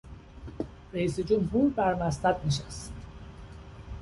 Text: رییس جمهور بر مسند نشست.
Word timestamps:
رییس 0.93 1.19
جمهور 1.19 1.69
بر 1.69 2.07
مسند 2.07 2.35
نشست. 2.45 2.93